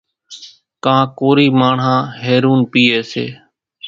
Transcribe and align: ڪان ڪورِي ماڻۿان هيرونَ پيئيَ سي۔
ڪان 0.83 1.01
ڪورِي 1.19 1.47
ماڻۿان 1.59 1.99
هيرونَ 2.23 2.59
پيئيَ 2.71 2.99
سي۔ 3.11 3.25